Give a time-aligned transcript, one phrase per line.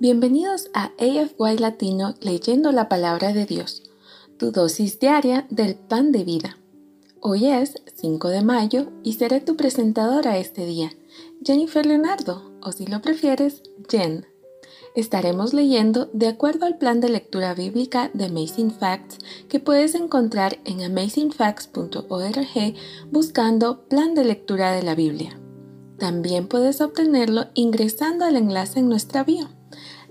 [0.00, 3.82] Bienvenidos a AFY Latino leyendo la palabra de Dios,
[4.38, 6.56] tu dosis diaria del pan de vida.
[7.20, 10.90] Hoy es 5 de mayo y seré tu presentadora este día,
[11.44, 14.24] Jennifer Leonardo, o si lo prefieres, Jen.
[14.96, 19.18] Estaremos leyendo de acuerdo al plan de lectura bíblica de Amazing Facts
[19.50, 22.74] que puedes encontrar en amazingfacts.org
[23.10, 25.38] buscando plan de lectura de la Biblia.
[25.98, 29.59] También puedes obtenerlo ingresando al enlace en nuestra bio.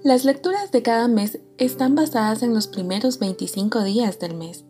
[0.02, 4.64] Las lecturas de cada mes están basadas en los primeros 25 días del mes.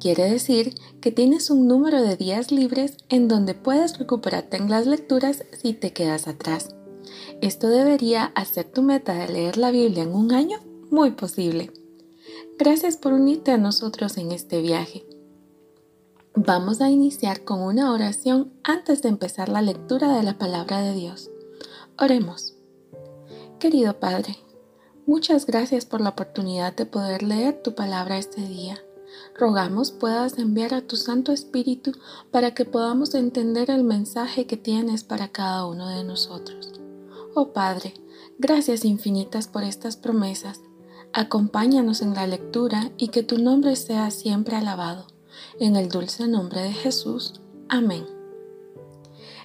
[0.00, 4.88] Quiere decir que tienes un número de días libres en donde puedes recuperarte en las
[4.88, 6.74] lecturas si te quedas atrás.
[7.40, 10.58] Esto debería hacer tu meta de leer la Biblia en un año
[10.90, 11.72] muy posible.
[12.58, 15.06] Gracias por unirte a nosotros en este viaje.
[16.34, 20.94] Vamos a iniciar con una oración antes de empezar la lectura de la palabra de
[20.94, 21.30] Dios.
[21.96, 22.56] Oremos.
[23.60, 24.36] Querido Padre,
[25.06, 28.78] Muchas gracias por la oportunidad de poder leer tu palabra este día.
[29.38, 31.92] Rogamos puedas enviar a tu Santo Espíritu
[32.30, 36.72] para que podamos entender el mensaje que tienes para cada uno de nosotros.
[37.34, 37.94] Oh Padre,
[38.38, 40.60] gracias infinitas por estas promesas.
[41.12, 45.06] Acompáñanos en la lectura y que tu nombre sea siempre alabado.
[45.60, 47.40] En el dulce nombre de Jesús.
[47.68, 48.13] Amén.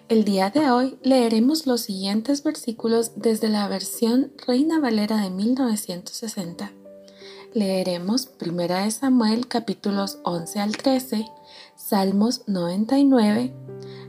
[0.09, 6.71] El día de hoy leeremos los siguientes versículos desde la versión Reina Valera de 1960.
[7.53, 11.27] Leeremos 1 Samuel capítulos 11 al 13,
[11.75, 13.53] Salmos 99.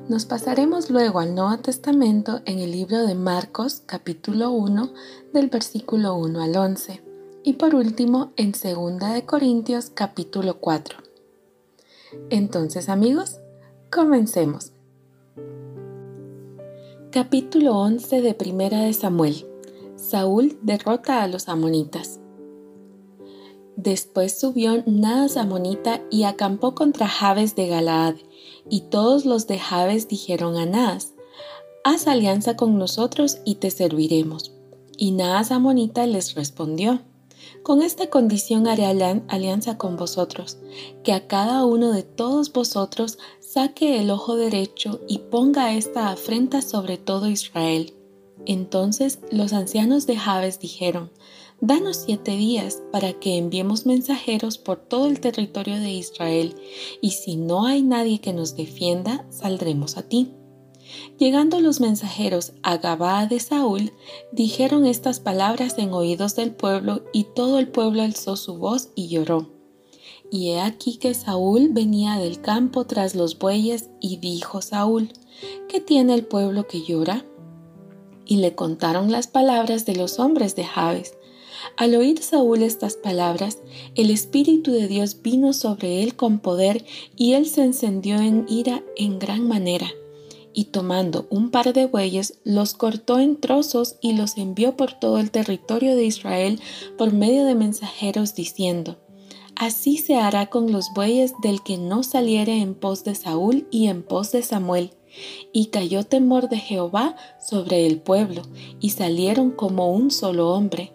[0.09, 4.95] Nos pasaremos luego al Nuevo Testamento en el libro de Marcos capítulo 1
[5.35, 7.05] del versículo 1 al 11
[7.45, 10.97] y por último en 2 de Corintios capítulo 4.
[12.31, 13.39] Entonces amigos,
[13.91, 14.73] comencemos.
[17.13, 19.45] Capítulo 11 de Primera de Samuel.
[19.97, 22.21] Saúl derrota a los amonitas.
[23.75, 28.15] Después subió Naas amonita y acampó contra Jabes de Galaad,
[28.69, 31.15] y todos los de Jabes dijeron a Naas,
[31.83, 34.53] Haz alianza con nosotros y te serviremos.
[34.97, 37.01] Y Naas amonita les respondió,
[37.65, 40.59] con esta condición haré alianza con vosotros,
[41.03, 43.19] que a cada uno de todos vosotros
[43.53, 47.95] saque el ojo derecho y ponga esta afrenta sobre todo Israel.
[48.47, 51.11] Entonces los ancianos de Jabes dijeron,
[51.61, 56.55] Danos siete días para que enviemos mensajeros por todo el territorio de Israel,
[57.03, 60.33] y si no hay nadie que nos defienda, saldremos a ti.
[61.19, 63.93] Llegando los mensajeros a Gabaa de Saúl,
[64.31, 69.09] dijeron estas palabras en oídos del pueblo, y todo el pueblo alzó su voz y
[69.09, 69.60] lloró.
[70.31, 75.13] Y he aquí que Saúl venía del campo tras los bueyes, y dijo Saúl,
[75.69, 77.25] ¿qué tiene el pueblo que llora?
[78.25, 81.15] Y le contaron las palabras de los hombres de Jabes.
[81.77, 83.59] Al oír Saúl estas palabras,
[83.95, 86.85] el Espíritu de Dios vino sobre él con poder,
[87.17, 89.91] y él se encendió en ira en gran manera
[90.53, 95.19] y tomando un par de bueyes, los cortó en trozos y los envió por todo
[95.19, 96.61] el territorio de Israel
[96.99, 98.99] por medio de mensajeros diciendo,
[99.61, 103.89] Así se hará con los bueyes del que no saliere en pos de Saúl y
[103.89, 104.93] en pos de Samuel.
[105.53, 108.41] Y cayó temor de Jehová sobre el pueblo,
[108.81, 110.95] y salieron como un solo hombre.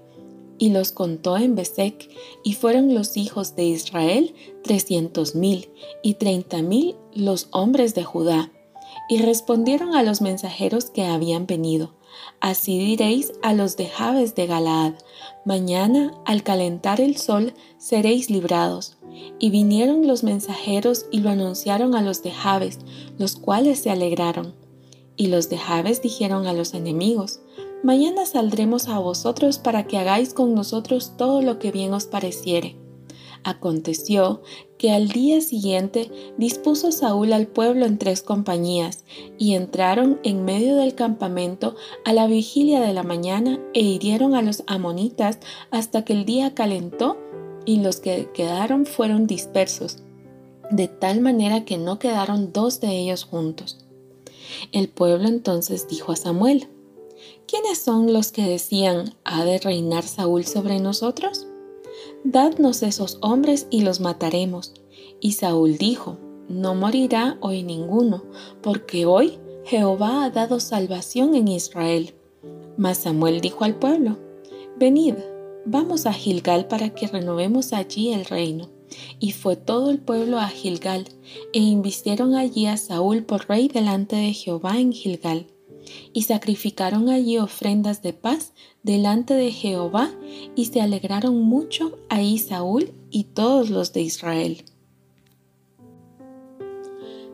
[0.58, 2.10] Y los contó en Besec,
[2.44, 4.34] y fueron los hijos de Israel
[4.64, 5.70] trescientos mil,
[6.02, 8.52] y treinta mil los hombres de Judá
[9.08, 11.94] y respondieron a los mensajeros que habían venido.
[12.40, 14.94] Así diréis a los de Jabes de Galaad,
[15.46, 18.98] mañana al calentar el sol seréis librados.
[19.40, 22.80] Y vinieron los mensajeros y lo anunciaron a los de Jabes,
[23.18, 24.54] los cuales se alegraron.
[25.16, 27.40] Y los de Jabes dijeron a los enemigos,
[27.84, 32.76] Mañana saldremos a vosotros para que hagáis con nosotros todo lo que bien os pareciere.
[33.46, 34.42] Aconteció
[34.80, 39.04] que al día siguiente dispuso Saúl al pueblo en tres compañías,
[39.38, 41.76] y entraron en medio del campamento
[42.06, 45.38] a la vigilia de la mañana e hirieron a los amonitas
[45.70, 47.20] hasta que el día calentó
[47.66, 50.00] y los que quedaron fueron dispersos,
[50.72, 53.78] de tal manera que no quedaron dos de ellos juntos.
[54.72, 56.68] El pueblo entonces dijo a Samuel,
[57.48, 61.46] ¿quiénes son los que decían, ¿ha de reinar Saúl sobre nosotros?
[62.28, 64.74] Dadnos esos hombres y los mataremos.
[65.22, 66.18] Y Saúl dijo,
[66.50, 68.24] No morirá hoy ninguno,
[68.64, 72.16] porque hoy Jehová ha dado salvación en Israel.
[72.78, 74.18] Mas Samuel dijo al pueblo,
[74.76, 75.14] Venid,
[75.66, 78.70] vamos a Gilgal para que renovemos allí el reino.
[79.20, 81.06] Y fue todo el pueblo a Gilgal,
[81.54, 85.46] e invistieron allí a Saúl por rey delante de Jehová en Gilgal.
[86.14, 88.54] Y sacrificaron allí ofrendas de paz
[88.84, 90.12] delante de Jehová,
[90.56, 94.64] y se alegraron mucho ahí Saúl y todos los de Israel.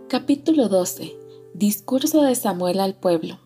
[0.07, 1.15] Capítulo 12.
[1.53, 3.39] Discurso de Samuel al pueblo.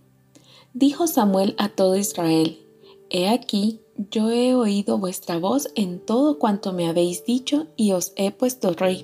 [0.73, 2.59] Dijo Samuel a todo Israel,
[3.09, 3.81] He aquí,
[4.11, 8.73] yo he oído vuestra voz en todo cuanto me habéis dicho y os he puesto
[8.73, 9.03] rey.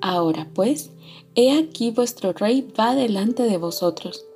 [0.00, 0.90] Ahora pues,
[1.34, 4.26] he aquí vuestro rey va delante de vosotros.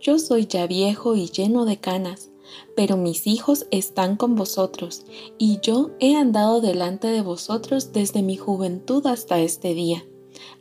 [0.00, 2.30] Yo soy ya viejo y lleno de canas,
[2.74, 5.04] pero mis hijos están con vosotros,
[5.36, 10.06] y yo he andado delante de vosotros desde mi juventud hasta este día.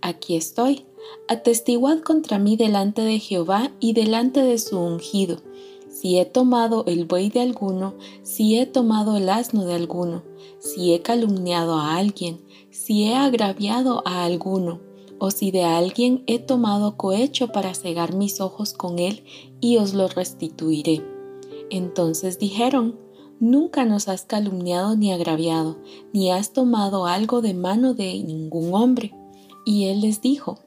[0.01, 0.85] Aquí estoy,
[1.29, 5.41] atestiguad contra mí delante de Jehová y delante de su ungido,
[5.89, 10.23] si he tomado el buey de alguno, si he tomado el asno de alguno,
[10.59, 12.41] si he calumniado a alguien,
[12.71, 14.81] si he agraviado a alguno,
[15.19, 19.23] o si de alguien he tomado cohecho para cegar mis ojos con él,
[19.61, 21.03] y os lo restituiré.
[21.69, 22.97] Entonces dijeron,
[23.41, 25.77] Nunca nos has calumniado ni agraviado,
[26.11, 29.13] ni has tomado algo de mano de ningún hombre.
[29.65, 30.59] Y él les dijo,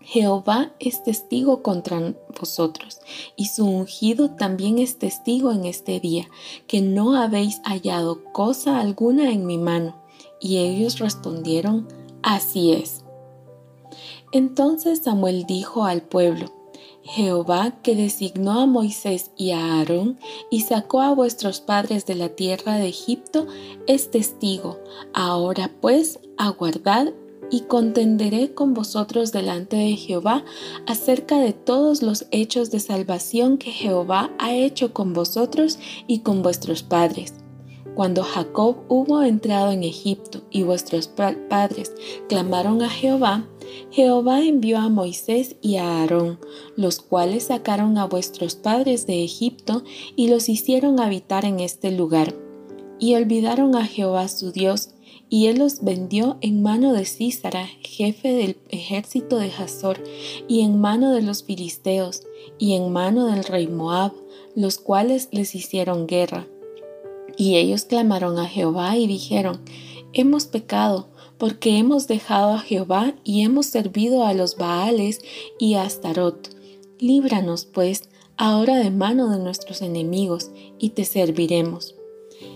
[0.00, 3.00] Jehová es testigo contra vosotros,
[3.36, 6.28] y su ungido también es testigo en este día,
[6.68, 9.96] que no habéis hallado cosa alguna en mi mano.
[10.40, 11.88] Y ellos respondieron,
[12.22, 12.97] Así es.
[14.32, 16.52] Entonces Samuel dijo al pueblo,
[17.02, 20.18] Jehová que designó a Moisés y a Aarón
[20.50, 23.46] y sacó a vuestros padres de la tierra de Egipto,
[23.86, 24.78] es testigo.
[25.14, 27.08] Ahora pues aguardad
[27.50, 30.44] y contenderé con vosotros delante de Jehová
[30.86, 36.42] acerca de todos los hechos de salvación que Jehová ha hecho con vosotros y con
[36.42, 37.32] vuestros padres
[37.98, 41.92] cuando Jacob hubo entrado en Egipto y vuestros padres
[42.28, 43.44] clamaron a Jehová,
[43.90, 46.38] Jehová envió a Moisés y a Aarón,
[46.76, 49.82] los cuales sacaron a vuestros padres de Egipto
[50.16, 52.34] y los hicieron habitar en este lugar.
[52.98, 54.90] Y olvidaron a Jehová su Dios,
[55.30, 60.02] y él los vendió en mano de Císara, jefe del ejército de Hazor,
[60.48, 62.22] y en mano de los filisteos,
[62.58, 64.12] y en mano del rey Moab,
[64.54, 66.46] los cuales les hicieron guerra
[67.38, 69.60] y ellos clamaron a Jehová y dijeron,
[70.12, 75.20] Hemos pecado, porque hemos dejado a Jehová y hemos servido a los Baales
[75.58, 76.50] y a Astarot.
[76.98, 81.94] Líbranos, pues, ahora de mano de nuestros enemigos, y te serviremos.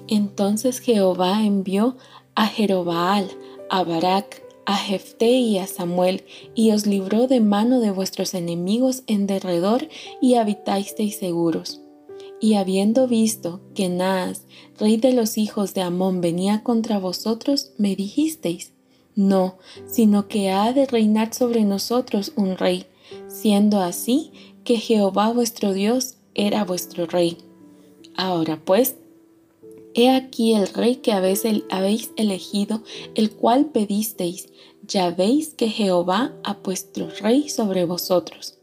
[0.08, 1.96] Entonces Jehová envió
[2.34, 3.30] a Jerobaal,
[3.70, 6.24] a Barak, a Jefté y a Samuel,
[6.54, 9.88] y os libró de mano de vuestros enemigos en derredor,
[10.20, 11.81] y habitasteis seguros.
[12.42, 14.42] Y habiendo visto que Naas,
[14.76, 18.72] rey de los hijos de Amón, venía contra vosotros, me dijisteis,
[19.14, 22.86] no, sino que ha de reinar sobre nosotros un rey,
[23.28, 24.32] siendo así
[24.64, 27.38] que Jehová vuestro Dios era vuestro rey.
[28.16, 28.96] Ahora pues,
[29.94, 31.44] he aquí el rey que habéis,
[32.16, 32.82] elegido,
[33.14, 34.48] el cual pedisteis,
[34.84, 38.58] ya veis que Jehová ha puesto rey sobre vosotros.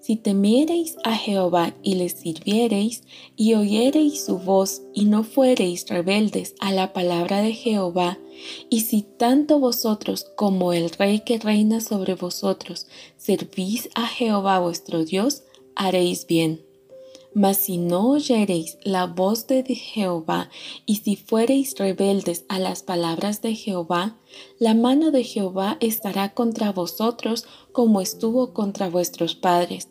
[0.00, 3.02] Si temiereis a Jehová y le sirviereis,
[3.36, 8.18] y oyereis su voz, y no fuereis rebeldes a la palabra de Jehová,
[8.70, 12.86] y si tanto vosotros como el rey que reina sobre vosotros
[13.18, 15.42] servís a Jehová vuestro Dios,
[15.76, 16.69] haréis bien.
[17.32, 20.50] Mas si no oyereis la voz de Jehová,
[20.84, 24.16] y si fuereis rebeldes a las palabras de Jehová,
[24.58, 29.88] la mano de Jehová estará contra vosotros como estuvo contra vuestros padres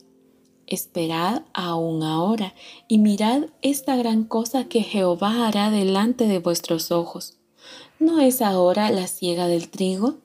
[0.69, 2.53] Esperad aún ahora
[2.88, 7.39] y mirad esta gran cosa que Jehová hará delante de vuestros ojos.
[7.98, 10.19] ¿No es ahora la siega del trigo?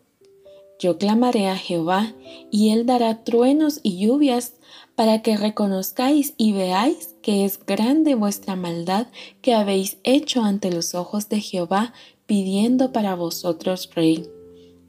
[0.78, 2.12] Yo clamaré a Jehová,
[2.50, 4.52] y él dará truenos y lluvias,
[4.96, 9.08] para que reconozcáis y veáis que es grande vuestra maldad
[9.42, 11.92] que habéis hecho ante los ojos de Jehová,
[12.26, 14.28] pidiendo para vosotros rey.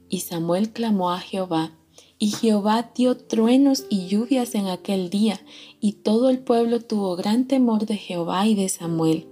[0.09, 1.71] Y Samuel clamó a Jehová,
[2.19, 5.41] y Jehová dio truenos y lluvias en aquel día,
[5.79, 9.27] y todo el pueblo tuvo gran temor de Jehová y de Samuel.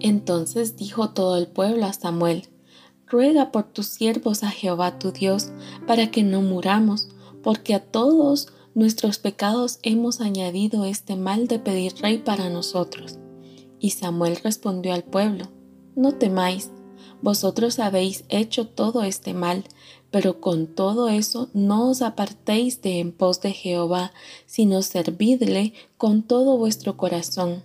[0.00, 2.48] Entonces dijo todo el pueblo a Samuel,
[3.06, 5.50] Ruega por tus siervos a Jehová tu Dios,
[5.86, 7.08] para que no muramos,
[7.42, 13.18] porque a todos nuestros pecados hemos añadido este mal de pedir rey para nosotros.
[13.78, 15.46] Y Samuel respondió al pueblo,
[15.94, 16.70] No temáis,
[17.20, 19.64] vosotros habéis hecho todo este mal,
[20.10, 24.12] pero con todo eso no os apartéis de en pos de Jehová,
[24.44, 27.62] sino servidle con todo vuestro corazón.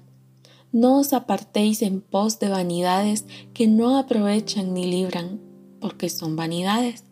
[0.72, 5.42] No os apartéis en pos de vanidades que no aprovechan ni libran,
[5.82, 7.04] porque son vanidades.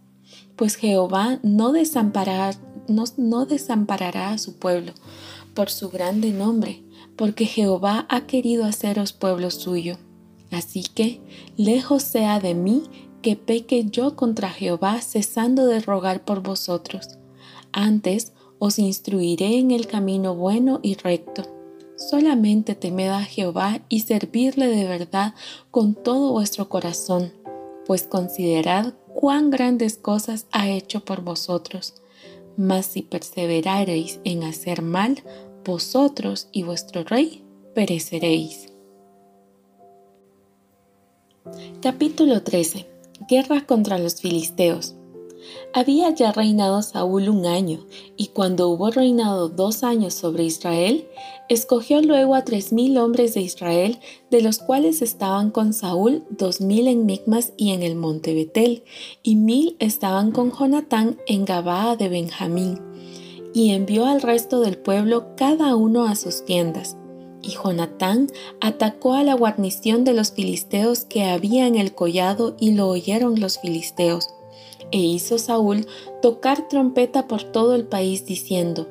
[0.56, 2.54] Pues Jehová no desamparará,
[2.88, 4.94] no, desamparará a su pueblo,
[5.54, 6.84] por su grande nombre,
[7.15, 9.98] porque Jehová ha querido haceros pueblo suyo.
[10.51, 11.22] Así que,
[11.58, 12.84] lejos sea de mí
[13.22, 17.18] que peque yo contra Jehová, cesando de rogar por vosotros.
[17.72, 21.44] Antes os instruiré en el camino bueno y recto.
[21.98, 25.34] Solamente temed a Jehová y servirle de verdad
[25.72, 27.34] con todo vuestro corazón,
[27.86, 31.96] pues considerad cuán grandes cosas ha hecho por vosotros.
[32.57, 35.24] Mas si perseverareis en hacer mal,
[35.65, 37.43] vosotros y vuestro rey
[37.74, 38.71] pereceréis.
[41.81, 42.88] Capítulo 13
[43.29, 44.95] Guerra contra los filisteos.
[45.74, 47.86] Había ya reinado Saúl un año,
[48.18, 51.08] y cuando hubo reinado dos años sobre Israel,
[51.50, 54.00] escogió luego a tres mil hombres de Israel,
[54.32, 58.84] de los cuales estaban con Saúl dos mil en Micmas y en el monte Betel,
[59.24, 62.80] y mil estaban con Jonatán en Gabaa de Benjamín.
[63.54, 66.98] Y envió al resto del pueblo cada uno a sus tiendas
[67.46, 68.28] y Jonatán
[68.60, 73.40] atacó a la guarnición de los filisteos que había en el collado y lo oyeron
[73.40, 74.35] los filisteos.
[74.92, 75.88] E hizo Saúl
[76.22, 78.88] tocar trompeta por todo el país diciendo,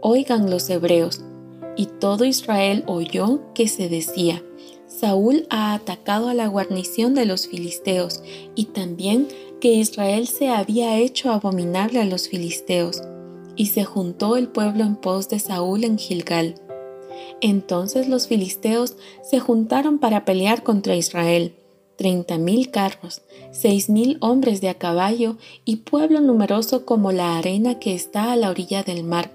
[0.00, 1.22] Oigan los hebreos.
[1.76, 4.42] Y todo Israel oyó que se decía,
[4.86, 8.22] Saúl ha atacado a la guarnición de los filisteos,
[8.54, 9.28] y también
[9.60, 13.02] que Israel se había hecho abominable a los filisteos.
[13.56, 16.54] Y se juntó el pueblo en pos de Saúl en Gilgal.
[17.40, 21.56] Entonces los filisteos se juntaron para pelear contra Israel.
[21.96, 23.22] Treinta mil carros,
[23.52, 28.36] seis mil hombres de a caballo y pueblo numeroso como la arena que está a
[28.36, 29.32] la orilla del mar.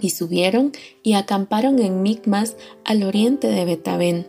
[0.00, 4.26] Y subieron y acamparon en Micmas al oriente de Betabén.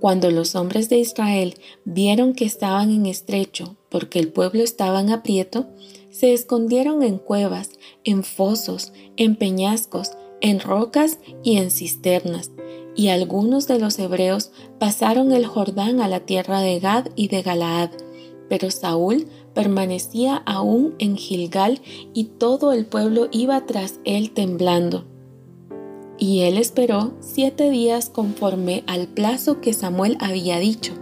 [0.00, 5.10] Cuando los hombres de Israel vieron que estaban en estrecho, porque el pueblo estaba en
[5.10, 5.66] aprieto,
[6.10, 7.70] se escondieron en cuevas,
[8.04, 12.50] en fosos, en peñascos, en rocas y en cisternas,
[12.94, 17.42] y algunos de los hebreos pasaron el Jordán a la tierra de Gad y de
[17.42, 17.90] Galaad,
[18.48, 21.80] pero Saúl permanecía aún en Gilgal
[22.12, 25.06] y todo el pueblo iba tras él temblando.
[26.18, 30.92] Y él esperó siete días conforme al plazo que Samuel había dicho,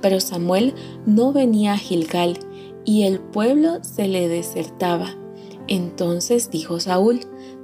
[0.00, 0.74] pero Samuel
[1.06, 2.38] no venía a Gilgal,
[2.84, 5.16] y el pueblo se le desertaba.
[5.68, 7.20] Entonces dijo Saúl,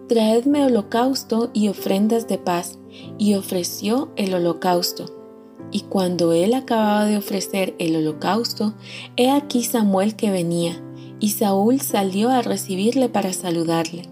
[0.08, 2.78] Traedme holocausto y ofrendas de paz.
[3.18, 5.06] Y ofreció el holocausto.
[5.72, 8.74] Y cuando él acababa de ofrecer el holocausto,
[9.16, 10.82] he aquí Samuel que venía,
[11.18, 14.02] y Saúl salió a recibirle para saludarle.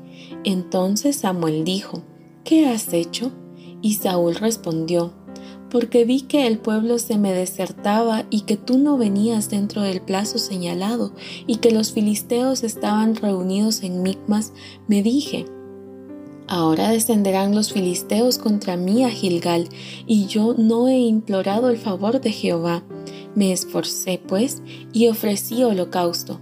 [0.42, 2.02] Entonces Samuel dijo,
[2.44, 3.32] ¿Qué has hecho?
[3.80, 5.12] Y Saúl respondió,
[5.70, 10.00] porque vi que el pueblo se me desertaba y que tú no venías dentro del
[10.00, 11.12] plazo señalado
[11.46, 14.52] y que los filisteos estaban reunidos en Micmas,
[14.88, 15.46] me dije,
[16.46, 19.68] Ahora descenderán los filisteos contra mí a Gilgal,
[20.06, 22.84] y yo no he implorado el favor de Jehová.
[23.34, 26.40] Me esforcé, pues, y ofrecí holocausto.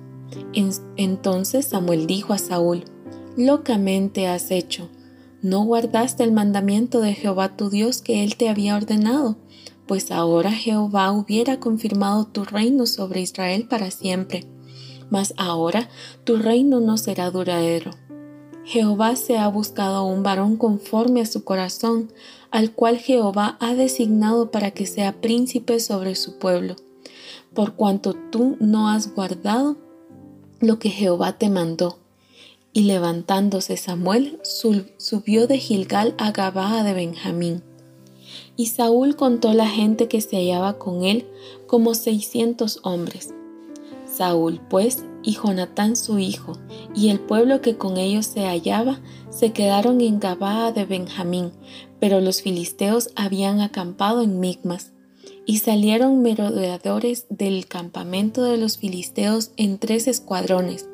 [0.96, 2.84] entonces Samuel dijo a Saúl,
[3.36, 4.88] Locamente has hecho.
[5.40, 9.36] No guardaste el mandamiento de Jehová tu Dios que él te había ordenado,
[9.86, 14.46] pues ahora Jehová hubiera confirmado tu reino sobre Israel para siempre.
[15.10, 15.88] Mas ahora
[16.24, 17.90] tu reino no será duradero.
[18.64, 22.12] Jehová se ha buscado un varón conforme a su corazón,
[22.50, 26.76] al cual Jehová ha designado para que sea príncipe sobre su pueblo,
[27.54, 29.76] por cuanto tú no has guardado
[30.60, 31.98] lo que Jehová te mandó.
[32.72, 37.62] Y levantándose Samuel, subió de Gilgal a Gabaa de Benjamín.
[38.56, 41.26] Y Saúl contó la gente que se hallaba con él
[41.66, 43.34] como seiscientos hombres.
[44.06, 46.58] Saúl, pues, y Jonatán su hijo,
[46.94, 49.00] y el pueblo que con ellos se hallaba,
[49.30, 51.52] se quedaron en Gabaa de Benjamín,
[52.00, 54.92] pero los filisteos habían acampado en Migmas.
[55.44, 60.88] Y salieron merodeadores del campamento de los filisteos en tres escuadrones.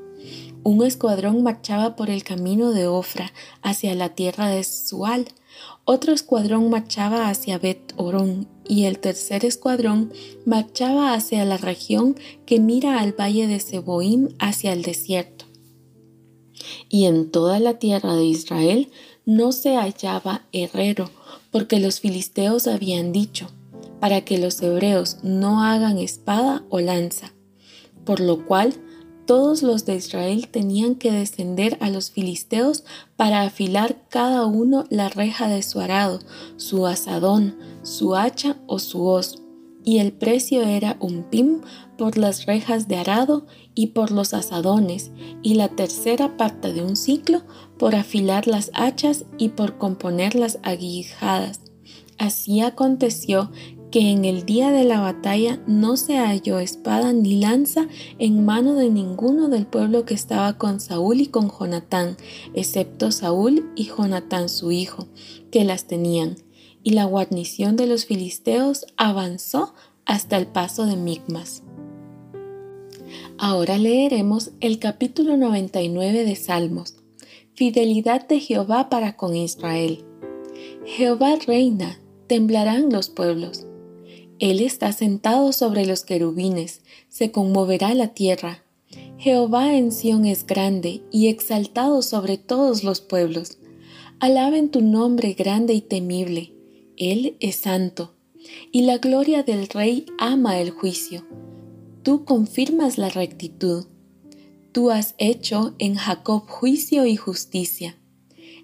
[0.64, 3.32] Un escuadrón marchaba por el camino de Ofra
[3.62, 5.26] hacia la tierra de Sual,
[5.84, 10.12] otro escuadrón marchaba hacia Bet Orón y el tercer escuadrón
[10.44, 15.46] marchaba hacia la región que mira al valle de Seboim hacia el desierto.
[16.88, 18.90] Y en toda la tierra de Israel
[19.24, 21.10] no se hallaba herrero,
[21.50, 23.48] porque los filisteos habían dicho,
[24.00, 27.32] para que los hebreos no hagan espada o lanza,
[28.04, 28.74] por lo cual
[29.28, 35.10] todos los de Israel tenían que descender a los filisteos para afilar cada uno la
[35.10, 36.20] reja de su arado,
[36.56, 39.42] su asadón, su hacha o su hoz.
[39.84, 41.60] y el precio era un pim
[41.96, 46.96] por las rejas de arado y por los asadones, y la tercera parte de un
[46.96, 47.42] ciclo
[47.78, 51.60] por afilar las hachas y por componer las aguijadas.
[52.18, 53.50] Así aconteció
[53.90, 58.74] que en el día de la batalla no se halló espada ni lanza en mano
[58.74, 62.16] de ninguno del pueblo que estaba con Saúl y con Jonatán,
[62.54, 65.08] excepto Saúl y Jonatán su hijo,
[65.50, 66.36] que las tenían.
[66.82, 71.62] Y la guarnición de los filisteos avanzó hasta el paso de Migmas.
[73.38, 76.96] Ahora leeremos el capítulo 99 de Salmos.
[77.54, 80.04] Fidelidad de Jehová para con Israel.
[80.84, 83.67] Jehová reina, temblarán los pueblos.
[84.40, 88.62] Él está sentado sobre los querubines, se conmoverá la tierra.
[89.18, 93.58] Jehová en Sión es grande y exaltado sobre todos los pueblos.
[94.20, 96.52] Alaben tu nombre grande y temible.
[96.96, 98.14] Él es santo,
[98.70, 101.26] y la gloria del Rey ama el juicio.
[102.04, 103.86] Tú confirmas la rectitud.
[104.70, 107.98] Tú has hecho en Jacob juicio y justicia.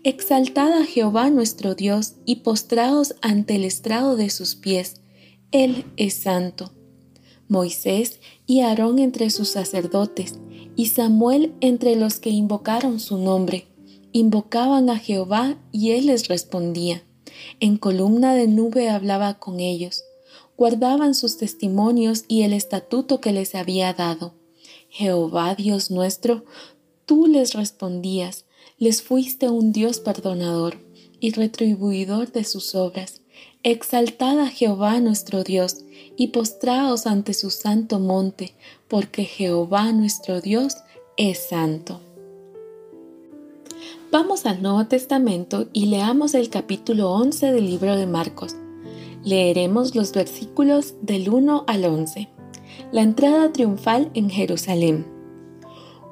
[0.05, 5.01] Exaltad a Jehová nuestro Dios y postraos ante el estrado de sus pies
[5.55, 6.73] él es santo.
[7.47, 10.35] Moisés y Aarón entre sus sacerdotes,
[10.75, 13.69] y Samuel entre los que invocaron su nombre.
[14.11, 17.05] Invocaban a Jehová y él les respondía.
[17.61, 20.03] En columna de nube hablaba con ellos.
[20.57, 24.35] Guardaban sus testimonios y el estatuto que les había dado.
[24.89, 26.45] Jehová Dios nuestro,
[27.07, 28.45] tú les respondías,
[28.79, 30.79] les fuiste un Dios perdonador
[31.21, 33.21] y retribuidor de sus obras
[33.67, 35.87] Exaltad a Jehová nuestro Dios
[36.19, 38.55] y postraos ante su santo monte,
[38.89, 40.77] porque Jehová nuestro Dios
[41.17, 42.03] es santo.
[44.13, 48.55] Vamos al Nuevo Testamento y leamos el capítulo 11 del libro de Marcos.
[49.25, 52.29] Leeremos los versículos del 1 al 11.
[52.93, 55.07] La entrada triunfal en Jerusalén.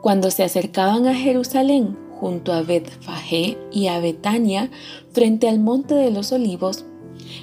[0.00, 4.70] Cuando se acercaban a Jerusalén, junto a Betfagé y a Betania,
[5.10, 6.86] frente al monte de los olivos,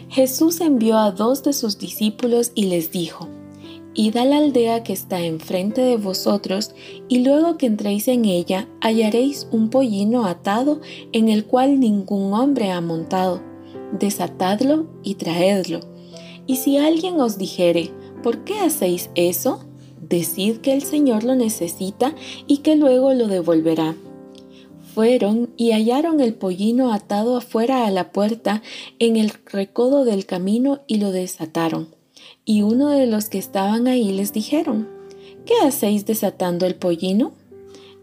[0.09, 3.27] Jesús envió a dos de sus discípulos y les dijo,
[3.95, 6.71] Id a la aldea que está enfrente de vosotros,
[7.07, 10.79] y luego que entréis en ella hallaréis un pollino atado
[11.11, 13.41] en el cual ningún hombre ha montado.
[13.99, 15.79] Desatadlo y traedlo.
[16.45, 17.91] Y si alguien os dijere,
[18.23, 19.65] ¿por qué hacéis eso?
[20.07, 22.15] Decid que el Señor lo necesita
[22.47, 23.95] y que luego lo devolverá
[24.93, 28.61] fueron y hallaron el pollino atado afuera a la puerta
[28.99, 31.95] en el recodo del camino y lo desataron.
[32.45, 34.89] Y uno de los que estaban ahí les dijeron,
[35.45, 37.33] ¿qué hacéis desatando el pollino?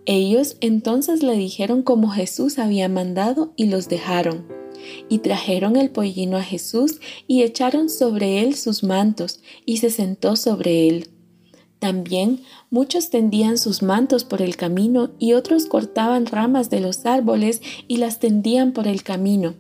[0.07, 4.47] Ellos entonces le dijeron como Jesús había mandado y los dejaron.
[5.09, 10.37] Y trajeron el pollino a Jesús y echaron sobre él sus mantos y se sentó
[10.37, 11.11] sobre él.
[11.79, 17.61] También muchos tendían sus mantos por el camino y otros cortaban ramas de los árboles
[17.87, 19.55] y las tendían por el camino.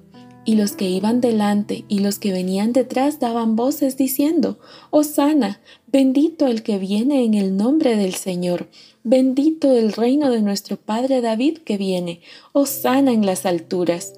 [0.47, 4.59] Y los que iban delante y los que venían detrás daban voces diciendo,
[4.91, 8.69] Hosanna, bendito el que viene en el nombre del Señor,
[9.03, 12.21] bendito el reino de nuestro Padre David que viene,
[12.53, 14.15] Hosanna en las alturas.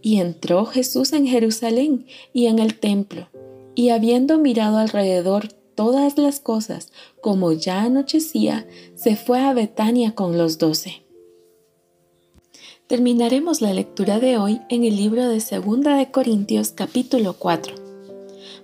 [0.00, 3.28] Y entró Jesús en Jerusalén y en el templo,
[3.74, 10.36] y habiendo mirado alrededor todas las cosas, como ya anochecía, se fue a Betania con
[10.36, 11.04] los doce.
[12.88, 17.74] Terminaremos la lectura de hoy en el libro de Segunda de Corintios capítulo 4.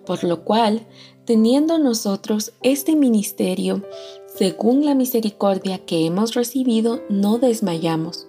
[0.07, 0.87] Por lo cual,
[1.25, 3.85] teniendo nosotros este ministerio,
[4.27, 8.27] según la misericordia que hemos recibido, no desmayamos.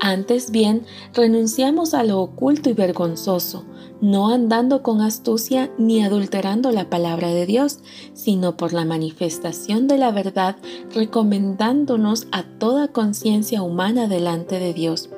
[0.00, 3.64] Antes bien, renunciamos a lo oculto y vergonzoso,
[4.00, 7.80] no andando con astucia ni adulterando la palabra de Dios,
[8.14, 10.56] sino por la manifestación de la verdad,
[10.94, 15.10] recomendándonos a toda conciencia humana delante de Dios.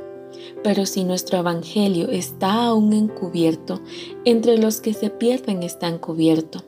[0.64, 3.80] Pero si nuestro Evangelio está aún encubierto,
[4.24, 6.64] entre los que se pierden está encubierto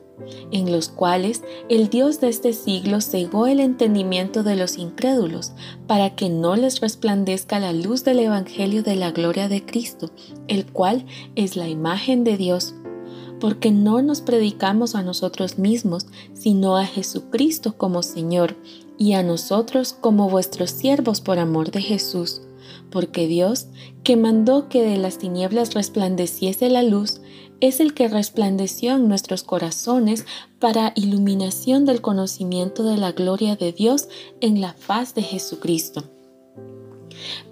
[0.51, 5.51] en los cuales el Dios de este siglo cegó el entendimiento de los incrédulos,
[5.87, 10.11] para que no les resplandezca la luz del Evangelio de la gloria de Cristo,
[10.47, 12.75] el cual es la imagen de Dios.
[13.39, 18.55] Porque no nos predicamos a nosotros mismos, sino a Jesucristo como Señor,
[18.97, 22.41] y a nosotros como vuestros siervos por amor de Jesús.
[22.89, 23.67] Porque Dios,
[24.03, 27.19] que mandó que de las tinieblas resplandeciese la luz,
[27.67, 30.25] es el que resplandeció en nuestros corazones
[30.59, 34.07] para iluminación del conocimiento de la gloria de Dios
[34.39, 36.03] en la faz de Jesucristo.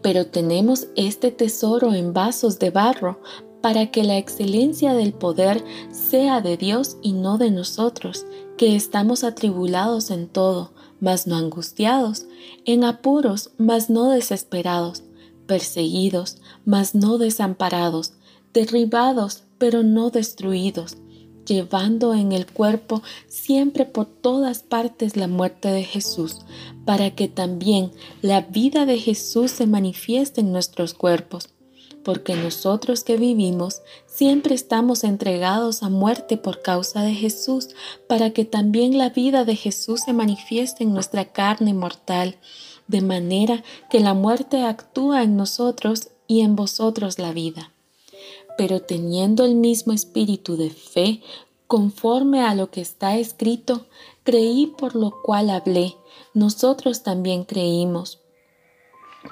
[0.04, 3.21] Pero tenemos este tesoro en vasos de barro
[3.62, 8.26] para que la excelencia del poder sea de Dios y no de nosotros,
[8.58, 12.28] que estamos atribulados en todo, mas no angustiados,
[12.65, 15.04] en apuros, mas no desesperados,
[15.47, 18.13] perseguidos, mas no desamparados,
[18.54, 20.97] derribados, pero no destruidos,
[21.45, 26.39] llevando en el cuerpo siempre por todas partes la muerte de Jesús,
[26.84, 31.47] para que también la vida de Jesús se manifieste en nuestros cuerpos.
[32.04, 37.69] Porque nosotros que vivimos siempre estamos entregados a muerte por causa de Jesús,
[38.10, 42.36] para que también la vida de Jesús se manifieste en nuestra carne mortal,
[42.89, 47.73] de manera que la muerte actúa en nosotros y en vosotros la vida
[48.58, 51.22] pero teniendo el mismo espíritu de fe,
[51.68, 53.86] conforme a lo que está escrito,
[54.24, 55.96] creí por lo cual hablé,
[56.34, 58.23] nosotros también creímos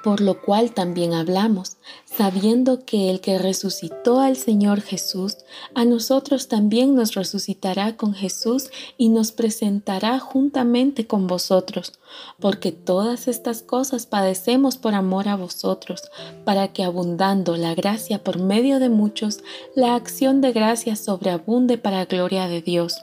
[0.03, 5.37] por lo cual también hablamos, sabiendo que el que resucitó al Señor Jesús,
[5.75, 11.99] a nosotros también nos resucitará con Jesús y nos presentará juntamente con vosotros,
[12.39, 16.01] porque todas estas cosas padecemos por amor a vosotros,
[16.45, 19.43] para que abundando la gracia por medio de muchos,
[19.75, 22.97] la acción de gracia sobreabunde para gloria de Dios.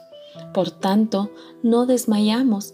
[0.53, 1.31] Por tanto,
[1.63, 2.73] no desmayamos,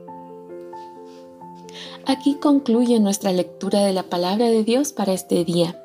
[2.05, 5.81] Aquí concluye nuestra lectura de la palabra de Dios para este día.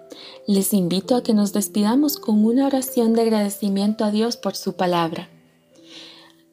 [0.47, 4.75] Les invito a que nos despidamos con una oración de agradecimiento a Dios por su
[4.75, 5.29] palabra.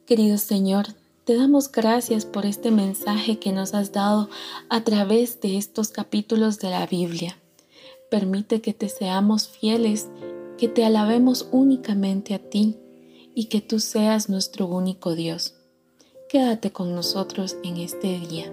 [0.06, 0.88] Querido Señor,
[1.24, 4.28] te damos gracias por este mensaje que nos has dado
[4.68, 7.38] a través de estos capítulos de la Biblia.
[8.10, 10.08] Permite que te seamos fieles,
[10.58, 12.76] que te alabemos únicamente a ti
[13.34, 15.54] y que tú seas nuestro único Dios.
[16.28, 18.52] Quédate con nosotros en este día.